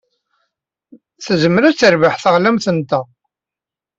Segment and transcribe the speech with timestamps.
[1.25, 3.05] Tezmer ad terbeḥ teɣlamt-nteɣ.